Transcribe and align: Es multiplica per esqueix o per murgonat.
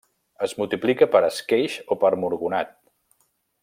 Es 0.45 0.55
multiplica 0.61 1.07
per 1.17 1.21
esqueix 1.29 1.77
o 1.97 2.01
per 2.05 2.15
murgonat. 2.25 2.77